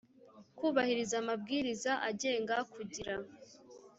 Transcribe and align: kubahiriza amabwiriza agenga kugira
kubahiriza 0.57 1.15
amabwiriza 1.21 1.91
agenga 2.09 2.55
kugira 2.73 3.15